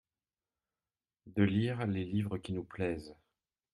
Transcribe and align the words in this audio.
De 1.27 1.43
lire 1.43 1.85
les 1.85 2.03
livres 2.03 2.39
qui 2.39 2.53
nous 2.53 2.63
plaisent… 2.63 3.13